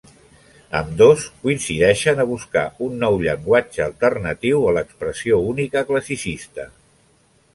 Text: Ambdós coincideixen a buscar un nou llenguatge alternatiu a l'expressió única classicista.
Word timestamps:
Ambdós 0.77 1.25
coincideixen 1.43 2.21
a 2.23 2.25
buscar 2.31 2.63
un 2.87 2.95
nou 3.03 3.19
llenguatge 3.25 3.85
alternatiu 3.87 4.65
a 4.71 4.75
l'expressió 4.79 5.39
única 5.53 5.87
classicista. 5.91 6.69